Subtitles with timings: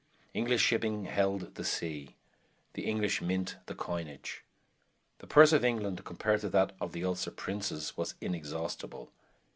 [0.33, 2.15] English shipping held the sea;
[2.73, 4.43] the English mint the coinage.
[5.19, 9.11] The purse of England, compared to that of the Ulster princes, was inexhaustible.